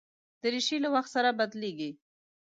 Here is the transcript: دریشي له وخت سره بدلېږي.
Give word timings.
دریشي 0.41 0.77
له 0.83 0.89
وخت 0.95 1.09
سره 1.15 1.29
بدلېږي. 1.39 1.91